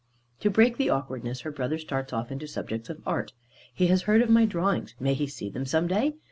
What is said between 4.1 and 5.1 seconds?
of my drawings,